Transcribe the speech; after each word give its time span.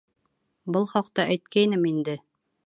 Был 0.77 0.87
хаҡта 0.93 1.27
әйткәйнем 1.35 1.87
инде. 1.93 2.17